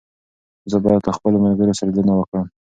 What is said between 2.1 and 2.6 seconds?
وکړم.